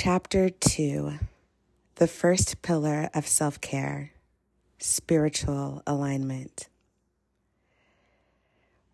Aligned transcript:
Chapter 0.00 0.48
2 0.48 1.18
The 1.96 2.06
First 2.06 2.62
Pillar 2.62 3.10
of 3.14 3.26
Self 3.26 3.60
Care 3.60 4.12
Spiritual 4.78 5.82
Alignment. 5.88 6.68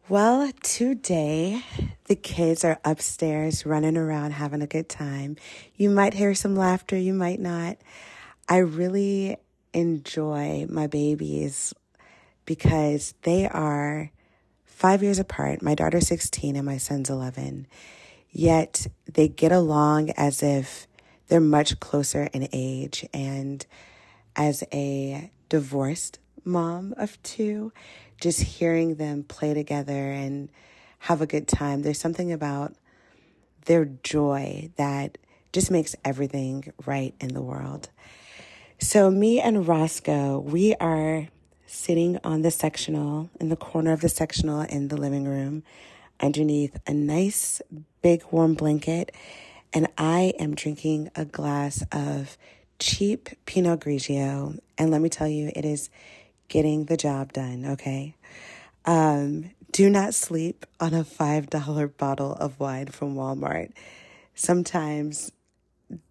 Well, 0.09 0.51
today 0.63 1.63
the 2.07 2.17
kids 2.17 2.65
are 2.65 2.81
upstairs 2.87 3.67
running 3.67 3.99
around 3.99 4.31
having 4.31 4.63
a 4.63 4.67
good 4.67 4.89
time. 4.89 5.37
You 5.77 5.91
might 5.91 6.15
hear 6.15 6.35
some 6.35 6.57
laughter, 6.57 6.97
you 6.97 7.13
might 7.13 7.39
not. 7.39 7.77
I 8.49 8.57
really 8.57 9.37
enjoy 9.75 10.65
my 10.71 10.87
babies 10.87 11.75
because 12.47 13.13
they 13.25 13.47
are 13.47 14.11
five 14.65 15.03
years 15.03 15.19
apart. 15.19 15.61
My 15.61 15.75
daughter's 15.75 16.09
16 16.09 16.57
and 16.57 16.65
my 16.65 16.79
son's 16.79 17.11
11. 17.11 17.67
Yet 18.31 18.87
they 19.05 19.29
get 19.29 19.53
along 19.53 20.09
as 20.17 20.43
if 20.43 20.87
they're 21.29 21.41
much 21.41 21.81
closer 21.81 22.29
in 22.33 22.49
age. 22.53 23.07
And 23.13 23.65
as 24.37 24.65
a 24.73 25.31
divorced 25.49 26.19
mom 26.45 26.95
of 26.97 27.23
two, 27.23 27.73
just 28.21 28.41
hearing 28.41 28.97
them 28.97 29.25
play 29.25 29.55
together 29.55 30.11
and 30.11 30.51
have 31.01 31.21
a 31.21 31.27
good 31.27 31.49
time, 31.49 31.83
there's 31.83 31.99
something 32.01 32.33
about 32.33 32.75
their 33.67 33.85
joy 33.85 34.71
that 34.77 35.19
just 35.53 35.71
makes 35.71 35.95
everything 36.05 36.73
right 36.87 37.15
in 37.21 37.35
the 37.35 37.43
world. 37.43 37.89
So, 38.79 39.11
me 39.11 39.41
and 39.41 39.67
Roscoe, 39.67 40.39
we 40.39 40.75
are 40.75 41.29
sitting 41.67 42.19
on 42.25 42.43
the 42.43 42.51
sectional, 42.51 43.31
in 43.41 43.49
the 43.49 43.57
corner 43.57 43.93
of 43.93 44.01
the 44.01 44.09
sectional 44.09 44.63
in 44.63 44.89
the 44.89 44.97
living 44.97 45.25
room, 45.25 45.63
underneath 46.21 46.79
a 46.87 46.93
nice 46.93 47.63
big 48.03 48.25
warm 48.31 48.55
blanket 48.55 49.15
and 49.75 49.89
I 49.99 50.33
am 50.39 50.55
drinking 50.55 51.11
a 51.17 51.25
glass 51.25 51.85
of 51.91 52.39
cheap 52.79 53.29
Pinot 53.45 53.81
Grigio. 53.81 54.59
And 54.79 54.91
let 54.93 55.01
me 55.01 55.09
tell 55.09 55.27
you, 55.27 55.51
it 55.55 55.65
is 55.65 55.91
getting 56.49 56.85
the 56.85 56.97
job 56.97 57.33
done, 57.33 57.67
okay? 57.67 58.15
Um, 58.85 59.51
do 59.73 59.91
not 59.91 60.15
sleep 60.15 60.65
on 60.79 60.95
a 60.95 61.03
$5 61.03 61.97
bottle 61.97 62.35
of 62.35 62.61
wine 62.61 62.87
from 62.87 63.17
Walmart. 63.17 63.73
Sometimes 64.37 65.33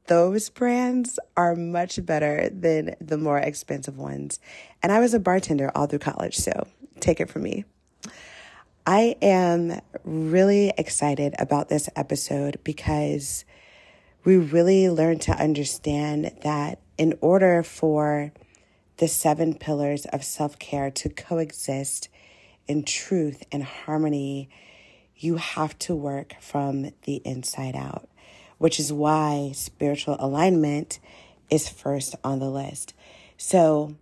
those 0.07 0.49
brands 0.49 1.17
are 1.37 1.55
much 1.55 2.05
better 2.05 2.49
than 2.49 2.95
the 2.99 3.17
more 3.17 3.39
expensive 3.39 3.97
ones. 3.97 4.41
And 4.81 4.91
I 4.91 4.99
was 4.99 5.13
a 5.13 5.19
bartender 5.19 5.71
all 5.73 5.87
through 5.87 5.99
college, 5.99 6.35
so 6.35 6.67
take 6.99 7.21
it 7.21 7.29
from 7.29 7.43
me. 7.43 7.63
I 8.85 9.15
am 9.21 9.79
really 10.03 10.73
excited 10.77 11.35
about 11.39 11.69
this 11.69 11.87
episode 11.95 12.59
because 12.65 13.45
we 14.23 14.37
really 14.37 14.89
learn 14.89 15.19
to 15.19 15.31
understand 15.31 16.31
that 16.43 16.79
in 16.97 17.17
order 17.21 17.63
for 17.63 18.31
the 18.97 19.07
seven 19.07 19.53
pillars 19.53 20.05
of 20.05 20.23
self 20.23 20.57
care 20.59 20.91
to 20.91 21.09
coexist 21.09 22.09
in 22.67 22.83
truth 22.83 23.43
and 23.51 23.63
harmony, 23.63 24.49
you 25.17 25.35
have 25.35 25.77
to 25.79 25.95
work 25.95 26.35
from 26.39 26.91
the 27.03 27.15
inside 27.25 27.75
out, 27.75 28.07
which 28.57 28.79
is 28.79 28.93
why 28.93 29.51
spiritual 29.53 30.15
alignment 30.19 30.99
is 31.49 31.67
first 31.67 32.15
on 32.23 32.39
the 32.39 32.49
list. 32.49 32.93
So, 33.37 33.95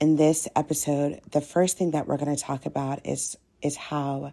in 0.00 0.16
this 0.16 0.48
episode, 0.56 1.20
the 1.30 1.40
first 1.40 1.78
thing 1.78 1.92
that 1.92 2.06
we're 2.06 2.18
going 2.18 2.34
to 2.34 2.42
talk 2.42 2.66
about 2.66 3.06
is, 3.06 3.36
is 3.62 3.76
how 3.76 4.32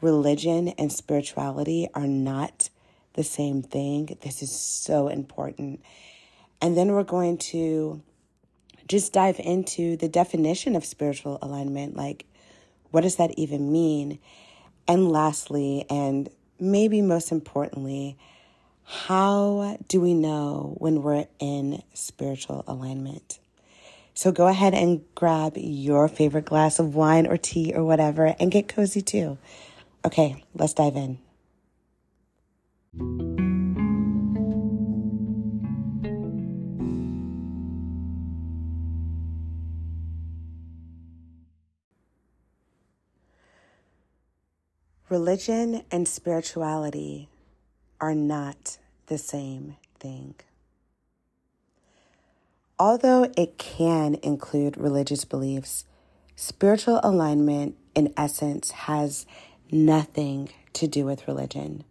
religion 0.00 0.68
and 0.68 0.92
spirituality 0.92 1.88
are 1.94 2.06
not 2.06 2.70
the 3.14 3.24
same 3.24 3.62
thing. 3.62 4.16
This 4.22 4.42
is 4.42 4.50
so 4.50 5.08
important. 5.08 5.82
And 6.60 6.76
then 6.76 6.92
we're 6.92 7.04
going 7.04 7.38
to 7.38 8.02
just 8.86 9.12
dive 9.12 9.38
into 9.38 9.96
the 9.96 10.08
definition 10.08 10.74
of 10.74 10.84
spiritual 10.84 11.38
alignment. 11.42 11.96
Like, 11.96 12.24
what 12.90 13.02
does 13.02 13.16
that 13.16 13.38
even 13.38 13.70
mean? 13.70 14.18
And 14.86 15.10
lastly, 15.10 15.84
and 15.90 16.28
maybe 16.58 17.02
most 17.02 17.30
importantly, 17.30 18.16
how 18.84 19.76
do 19.88 20.00
we 20.00 20.14
know 20.14 20.74
when 20.78 21.02
we're 21.02 21.26
in 21.38 21.82
spiritual 21.92 22.64
alignment? 22.66 23.38
So 24.14 24.32
go 24.32 24.48
ahead 24.48 24.74
and 24.74 25.02
grab 25.14 25.52
your 25.56 26.08
favorite 26.08 26.46
glass 26.46 26.78
of 26.78 26.94
wine 26.94 27.26
or 27.26 27.36
tea 27.36 27.72
or 27.74 27.84
whatever 27.84 28.34
and 28.40 28.50
get 28.50 28.66
cozy 28.66 29.02
too. 29.02 29.38
Okay, 30.04 30.42
let's 30.54 30.72
dive 30.72 30.96
in. 30.96 31.18
Religion 45.08 45.84
and 45.90 46.06
spirituality 46.06 47.30
are 47.98 48.14
not 48.14 48.76
the 49.06 49.16
same 49.16 49.76
thing. 49.98 50.34
Although 52.78 53.32
it 53.36 53.56
can 53.56 54.16
include 54.22 54.76
religious 54.76 55.24
beliefs, 55.24 55.86
spiritual 56.36 57.00
alignment 57.02 57.76
in 57.94 58.12
essence 58.16 58.70
has 58.70 59.24
nothing 59.72 60.50
to 60.74 60.86
do 60.86 61.06
with 61.06 61.26
religion. 61.26 61.84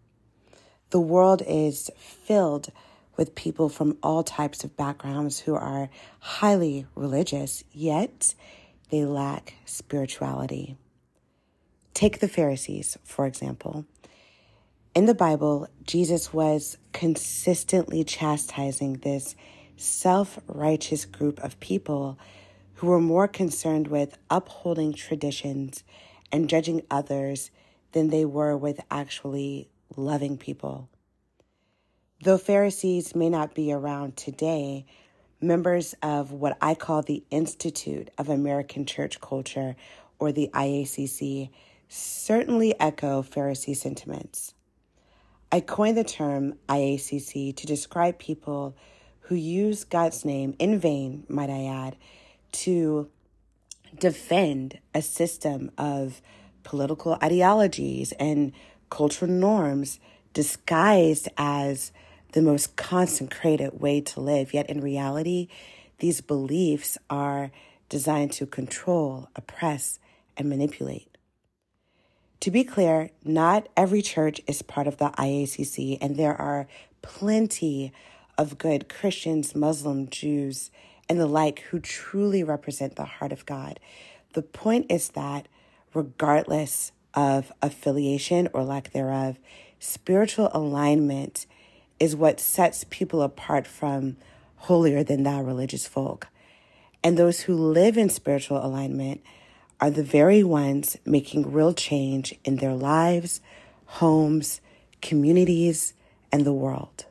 The 0.90 1.00
world 1.02 1.42
is 1.46 1.92
filled 1.98 2.72
with 3.18 3.36
people 3.36 3.68
from 3.68 3.98
all 4.02 4.24
types 4.24 4.64
of 4.64 4.78
backgrounds 4.78 5.40
who 5.40 5.56
are 5.56 5.90
highly 6.20 6.86
religious, 6.96 7.64
yet 7.74 8.34
they 8.90 9.04
lack 9.04 9.56
spirituality. 9.66 10.78
Take 11.94 12.20
the 12.20 12.28
Pharisees, 12.28 12.98
for 13.04 13.26
example. 13.26 13.86
In 14.96 15.08
the 15.08 15.14
Bible, 15.14 15.68
Jesus 15.84 16.32
was 16.32 16.78
consistently 16.94 18.04
chastising 18.04 18.98
this 18.98 19.36
self 19.76 20.40
righteous 20.48 21.06
group 21.06 21.40
of 21.44 21.60
people 21.60 22.18
who 22.76 22.88
were 22.88 23.02
more 23.02 23.28
concerned 23.28 23.88
with 23.88 24.18
upholding 24.30 24.94
traditions 24.94 25.84
and 26.32 26.50
judging 26.50 26.82
others 26.90 27.52
than 27.92 28.10
they 28.10 28.26
were 28.26 28.56
with 28.56 28.80
actually 28.90 29.70
loving 29.96 30.38
people. 30.38 30.90
Though 32.24 32.38
Pharisees 32.38 33.16
may 33.16 33.30
not 33.30 33.54
be 33.54 33.72
around 33.72 34.18
today, 34.18 34.86
members 35.40 35.94
of 36.02 36.32
what 36.32 36.58
I 36.62 36.74
call 36.74 37.02
the 37.02 37.24
Institute 37.30 38.10
of 38.18 38.30
American 38.30 38.86
Church 38.86 39.22
Culture, 39.22 39.76
or 40.20 40.32
the 40.32 40.50
IACC, 40.54 41.50
certainly 41.88 42.80
echo 42.80 43.22
Pharisee 43.22 43.76
sentiments. 43.76 44.54
I 45.52 45.60
coined 45.60 45.96
the 45.96 46.04
term 46.04 46.56
IACC 46.68 47.56
to 47.56 47.68
describe 47.68 48.18
people 48.18 48.76
who 49.22 49.36
use 49.36 49.84
God's 49.84 50.26
name 50.26 50.56
in 50.60 50.80
vain, 50.80 51.24
might 51.30 51.50
I 51.50 51.66
add, 51.66 51.98
to 52.54 53.10
defend 53.98 54.80
a 54.94 55.02
system 55.02 55.72
of 55.78 56.22
political 56.64 57.18
ideologies 57.24 58.12
and 58.14 58.52
cultural 58.90 59.32
norms 59.32 60.00
disguised 60.34 61.30
as 61.38 61.92
the 62.34 62.42
most 62.42 62.76
consecrated 62.76 63.80
way 63.80 64.02
to 64.02 64.20
live. 64.20 64.54
Yet 64.54 64.70
in 64.70 64.82
reality, 64.82 65.48
these 66.00 66.22
beliefs 66.22 66.98
are 67.10 67.52
designed 67.90 68.34
to 68.34 68.46
control, 68.46 69.30
oppress, 69.36 70.00
and 70.36 70.50
manipulate. 70.50 71.18
To 72.42 72.52
be 72.52 72.64
clear, 72.64 73.10
not 73.24 73.68
every 73.76 74.02
church 74.02 74.42
is 74.46 74.62
part 74.62 74.88
of 74.88 74.98
the 74.98 75.10
IACC, 75.18 75.98
and 76.00 76.16
there 76.16 76.40
are 76.40 76.68
plenty 77.02 77.92
of 78.38 78.60
good 78.60 78.90
Christians, 78.90 79.56
Muslim, 79.56 80.08
Jews, 80.10 80.70
and 81.10 81.20
the 81.20 81.26
like 81.26 81.60
who 81.72 81.80
truly 81.80 82.44
represent 82.44 82.96
the 82.96 83.06
heart 83.06 83.32
of 83.32 83.46
God. 83.46 83.80
The 84.34 84.44
point 84.44 84.86
is 84.92 85.10
that 85.10 85.48
regardless 85.94 86.92
of 87.18 87.52
affiliation 87.64 88.48
or 88.54 88.64
lack 88.64 88.92
thereof, 88.92 89.40
spiritual 89.80 90.52
alignment 90.54 91.48
is 92.00 92.16
what 92.16 92.40
sets 92.40 92.86
people 92.92 93.24
apart 93.24 93.66
from 93.66 94.16
holier 94.58 95.04
than 95.04 95.24
thou 95.24 95.42
religious 95.42 95.88
folk. 95.88 96.28
And 97.04 97.18
those 97.18 97.42
who 97.42 97.56
live 97.56 97.98
in 97.98 98.10
spiritual 98.10 98.64
alignment 98.64 99.22
are 99.82 99.90
the 99.90 100.04
very 100.04 100.44
ones 100.44 100.96
making 101.06 101.52
real 101.52 101.74
change 101.74 102.36
in 102.46 102.58
their 102.58 102.76
lives, 102.76 103.42
homes, 103.86 104.62
communities, 105.02 105.96
and 106.32 106.46
the 106.46 106.54
world. 106.54 107.06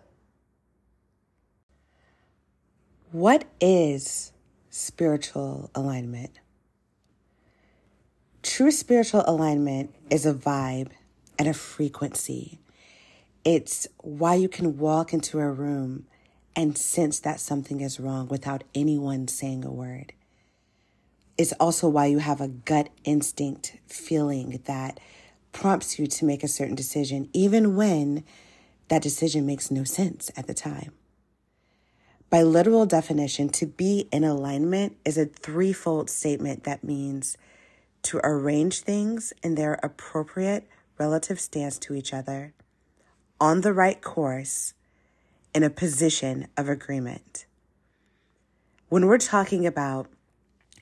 What 3.11 3.45
is 3.61 4.33
spiritual 4.71 5.71
alignment? 5.75 6.39
True 8.57 8.71
spiritual 8.71 9.23
alignment 9.27 9.95
is 10.09 10.25
a 10.25 10.33
vibe 10.33 10.89
and 11.39 11.47
a 11.47 11.53
frequency. 11.53 12.59
It's 13.45 13.87
why 13.99 14.37
you 14.37 14.49
can 14.49 14.79
walk 14.79 15.13
into 15.13 15.39
a 15.41 15.51
room 15.51 16.07
and 16.57 16.79
sense 16.79 17.21
that 17.21 17.39
something 17.39 17.83
is 17.83 18.01
wrong 18.01 18.29
without 18.29 18.65
anyone 18.75 19.29
saying 19.29 19.63
a 19.67 19.71
word. 19.71 20.15
It's 21.37 21.53
also 21.61 21.87
why 21.91 22.07
you 22.07 22.17
have 22.17 22.41
a 22.41 22.49
gut 22.49 22.89
instinct 23.05 23.77
feeling 23.87 24.63
that 24.65 25.01
prompts 25.53 25.99
you 25.99 26.07
to 26.07 26.25
make 26.25 26.43
a 26.43 26.49
certain 26.49 26.77
decision, 26.77 27.29
even 27.35 27.77
when 27.77 28.25
that 28.89 29.03
decision 29.03 29.45
makes 29.45 29.71
no 29.71 29.85
sense 29.85 30.31
at 30.35 30.47
the 30.47 30.55
time. 30.55 30.93
By 32.31 32.43
literal 32.43 32.87
definition, 32.87 33.51
to 33.51 33.67
be 33.67 34.09
in 34.11 34.25
alignment 34.25 34.97
is 35.05 35.19
a 35.19 35.27
threefold 35.27 36.09
statement 36.09 36.65
that 36.65 36.83
means 36.83 37.37
to 38.07 38.21
arrange 38.23 38.81
things 38.81 39.33
in 39.43 39.55
their 39.55 39.81
appropriate 39.83 40.69
relative 40.99 41.41
stance 41.41 41.79
to 41.79 41.95
each 41.95 42.13
other, 42.13 42.55
on 43.41 43.63
the 43.63 43.73
right 43.73 44.01
course, 44.01 44.75
in 45.55 45.63
a 45.63 45.71
position 45.71 46.47
of 46.57 46.69
agreement. 46.69 47.47
When 48.89 49.07
we're 49.07 49.19
talking 49.19 49.67
about 49.67 50.09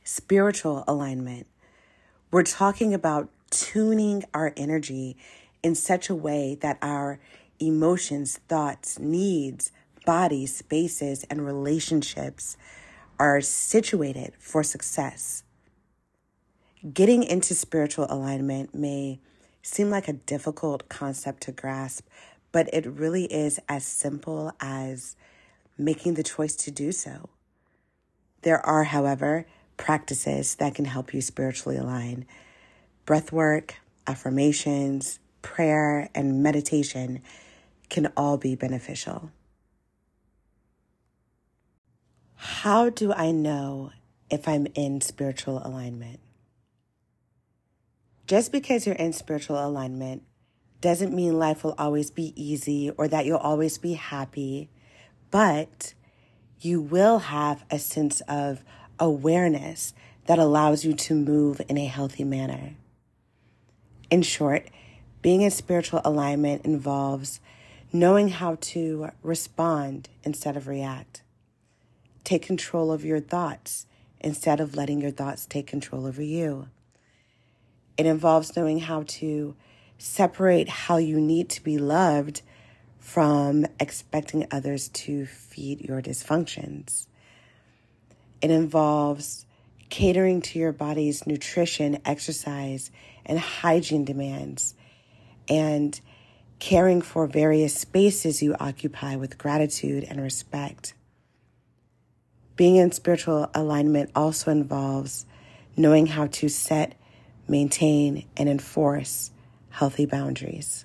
spiritual 0.03 0.85
alignment, 0.87 1.47
we're 2.31 2.43
talking 2.43 2.93
about 2.93 3.31
tuning 3.51 4.25
our 4.35 4.53
energy 4.57 5.17
in 5.63 5.75
such 5.75 6.11
a 6.11 6.15
way 6.15 6.59
that 6.61 6.77
our 6.83 7.21
emotions, 7.59 8.41
thoughts, 8.49 8.99
needs, 8.99 9.73
bodies, 10.05 10.57
spaces, 10.57 11.25
and 11.31 11.47
relationships 11.47 12.59
are 13.19 13.41
situated 13.41 14.35
for 14.39 14.63
success. 14.63 15.44
Getting 16.93 17.23
into 17.23 17.55
spiritual 17.55 18.07
alignment 18.11 18.75
may 18.75 19.19
seem 19.63 19.89
like 19.89 20.07
a 20.07 20.13
difficult 20.13 20.91
concept 20.91 21.45
to 21.45 21.53
grasp, 21.53 22.07
but 22.53 22.69
it 22.75 22.87
really 22.87 23.25
is 23.25 23.59
as 23.71 23.87
simple 23.87 24.53
as 24.61 25.17
making 25.79 26.13
the 26.13 26.23
choice 26.23 26.55
to 26.57 26.71
do 26.71 26.93
so. 26.93 27.31
There 28.43 28.65
are, 28.67 28.85
however, 28.85 29.47
practices 29.79 30.57
that 30.57 30.75
can 30.75 30.85
help 30.85 31.15
you 31.15 31.23
spiritually 31.23 31.79
align. 31.79 32.27
Breath 33.07 33.33
work, 33.33 33.77
affirmations, 34.07 35.21
prayer, 35.41 36.11
and 36.15 36.43
meditation 36.43 37.23
can 37.89 38.13
all 38.15 38.37
be 38.37 38.57
beneficial. 38.57 39.31
How 42.35 42.91
do 42.91 43.11
I 43.15 43.31
know 43.31 43.93
if 44.29 44.47
I'm 44.47 44.67
in 44.75 45.01
spiritual 45.01 45.63
alignment? 45.65 46.21
Just 48.27 48.53
because 48.53 48.87
you're 48.87 48.95
in 48.95 49.13
spiritual 49.13 49.65
alignment 49.65 50.23
doesn't 50.81 51.15
mean 51.15 51.39
life 51.39 51.65
will 51.65 51.75
always 51.79 52.11
be 52.11 52.33
easy 52.43 52.91
or 52.91 53.09
that 53.09 53.27
you'll 53.27 53.39
always 53.39 53.79
be 53.79 53.95
happy, 53.95 54.71
but 55.31 55.95
you 56.61 56.81
will 56.81 57.19
have 57.19 57.65
a 57.71 57.79
sense 57.79 58.21
of 58.23 58.63
awareness 58.99 59.93
that 60.27 60.39
allows 60.39 60.85
you 60.85 60.95
to 60.95 61.15
move 61.15 61.61
in 61.69 61.77
a 61.77 61.87
healthy 61.87 62.25
manner. 62.25 62.75
In 64.11 64.23
short, 64.23 64.69
being 65.21 65.43
in 65.43 65.51
spiritual 65.51 66.01
alignment 66.05 66.65
involves 66.65 67.41
knowing 67.93 68.29
how 68.29 68.57
to 68.61 69.11
respond 69.23 70.09
instead 70.25 70.57
of 70.57 70.67
react 70.67 71.23
Take 72.25 72.41
control 72.41 72.91
of 72.91 73.05
your 73.05 73.21
thoughts 73.21 73.85
instead 74.19 74.59
of 74.59 74.75
letting 74.75 74.99
your 74.99 75.11
thoughts 75.11 75.45
take 75.45 75.67
control 75.67 76.07
over 76.07 76.23
you. 76.23 76.69
It 77.97 78.07
involves 78.07 78.57
knowing 78.57 78.81
how 78.81 79.05
to 79.07 79.55
separate 79.99 80.69
how 80.69 80.97
you 80.97 81.21
need 81.21 81.49
to 81.51 81.63
be 81.63 81.79
loved 81.79 82.43
from 82.99 83.67
expecting 83.79 84.47
others 84.51 84.89
to 84.89 85.27
feed 85.27 85.81
your 85.83 86.03
dysfunctions. 86.03 87.07
It 88.41 88.51
involves 88.51 89.47
catering 89.91 90.41
to 90.43 90.59
your 90.59 90.73
body's 90.73 91.27
nutrition, 91.27 91.99
exercise, 92.05 92.91
and 93.25 93.39
hygiene 93.39 94.05
demands, 94.05 94.75
and 95.49 96.01
caring 96.59 97.03
for 97.03 97.27
various 97.27 97.75
spaces 97.75 98.43
you 98.43 98.57
occupy 98.59 99.17
with 99.17 99.39
gratitude 99.39 100.05
and 100.05 100.21
respect. 100.21 100.95
Being 102.57 102.77
in 102.77 102.93
spiritual 102.93 103.51
alignment 103.55 104.11
also 104.15 104.51
involves 104.51 105.27
knowing 105.77 106.07
how 106.07 106.27
to 106.29 106.49
set, 106.49 106.95
maintain, 107.49 108.27
and 108.37 108.49
enforce 108.49 109.31
healthy 109.71 110.07
boundaries. 110.07 110.85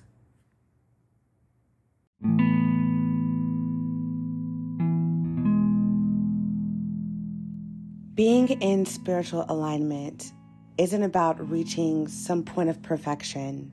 Being 8.14 8.48
in 8.48 8.84
spiritual 8.84 9.46
alignment 9.48 10.32
isn't 10.76 11.02
about 11.02 11.50
reaching 11.50 12.06
some 12.06 12.42
point 12.42 12.68
of 12.68 12.82
perfection. 12.82 13.72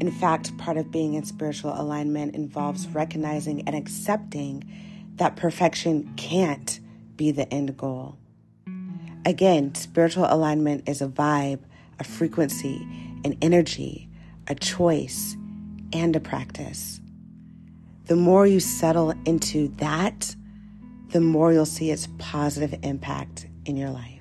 In 0.00 0.10
fact, 0.10 0.56
part 0.56 0.76
of 0.76 0.90
being 0.90 1.14
in 1.14 1.24
spiritual 1.24 1.72
alignment 1.74 2.34
involves 2.34 2.86
recognizing 2.88 3.66
and 3.66 3.76
accepting 3.76 4.64
that 5.16 5.36
perfection 5.36 6.14
can't 6.16 6.80
be 7.16 7.30
the 7.30 7.52
end 7.52 7.76
goal. 7.76 8.16
Again, 9.26 9.74
spiritual 9.74 10.26
alignment 10.28 10.88
is 10.88 11.02
a 11.02 11.08
vibe, 11.08 11.60
a 11.98 12.04
frequency, 12.04 12.86
an 13.24 13.36
energy, 13.42 14.08
a 14.46 14.54
choice, 14.54 15.36
and 15.92 16.14
a 16.16 16.20
practice. 16.20 17.00
The 18.06 18.16
more 18.16 18.46
you 18.46 18.60
settle 18.60 19.12
into 19.24 19.68
that, 19.76 20.34
the 21.10 21.20
more 21.20 21.52
you'll 21.52 21.66
see 21.66 21.90
its 21.90 22.08
positive 22.18 22.74
impact 22.82 23.46
in 23.64 23.76
your 23.76 23.90
life. 23.90 24.17